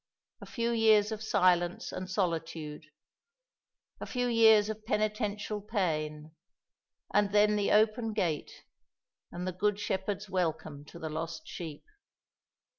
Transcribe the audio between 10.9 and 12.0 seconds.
the lost sheep."